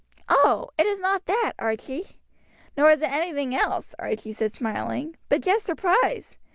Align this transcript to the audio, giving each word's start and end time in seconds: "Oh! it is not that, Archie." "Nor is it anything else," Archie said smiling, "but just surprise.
"Oh! 0.29 0.71
it 0.79 0.87
is 0.87 0.99
not 0.99 1.27
that, 1.27 1.53
Archie." 1.59 2.19
"Nor 2.75 2.89
is 2.89 3.03
it 3.03 3.11
anything 3.11 3.53
else," 3.53 3.93
Archie 3.99 4.33
said 4.33 4.51
smiling, 4.51 5.15
"but 5.29 5.41
just 5.41 5.63
surprise. 5.63 6.37